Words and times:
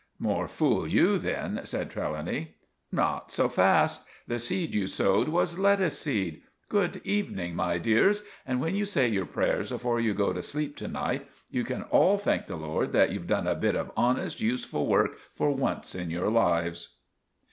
"More 0.17 0.47
fool 0.47 0.87
you 0.87 1.19
then," 1.19 1.61
said 1.63 1.91
Trelawny. 1.91 2.55
"Not 2.91 3.31
so 3.31 3.47
fast. 3.47 4.07
The 4.25 4.39
seed 4.39 4.73
you 4.73 4.87
sowed 4.87 5.27
was 5.27 5.59
lettuce 5.59 5.99
seed! 5.99 6.41
Good 6.69 7.01
evening, 7.03 7.55
my 7.55 7.77
dears, 7.77 8.23
and 8.43 8.59
when 8.59 8.73
you 8.73 8.83
say 8.85 9.07
your 9.07 9.27
prayers 9.27 9.71
afore 9.71 9.99
you 9.99 10.15
go 10.15 10.33
to 10.33 10.41
sleep 10.41 10.75
to 10.77 10.87
night, 10.87 11.27
you 11.51 11.63
can 11.63 11.83
all 11.83 12.17
thank 12.17 12.47
the 12.47 12.55
Lord 12.57 12.93
that 12.93 13.11
you've 13.11 13.27
done 13.27 13.45
a 13.45 13.53
bit 13.53 13.75
of 13.75 13.91
honest, 13.95 14.41
useful 14.41 14.87
work 14.87 15.19
for 15.35 15.51
once 15.51 15.93
in 15.93 16.09
your 16.09 16.31
lives!" 16.31 16.95